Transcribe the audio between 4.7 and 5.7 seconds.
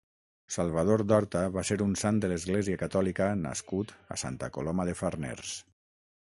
de Farners.